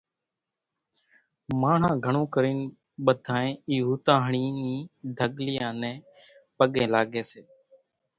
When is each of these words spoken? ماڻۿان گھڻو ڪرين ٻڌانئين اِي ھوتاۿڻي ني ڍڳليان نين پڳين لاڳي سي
ماڻۿان 1.61 1.93
گھڻو 2.05 2.23
ڪرين 2.33 2.59
ٻڌانئين 3.05 3.55
اِي 3.69 3.77
ھوتاۿڻي 3.87 4.45
ني 4.57 4.71
ڍڳليان 5.17 5.73
نين 5.81 5.97
پڳين 6.57 6.87
لاڳي 6.93 7.21
سي 7.29 7.41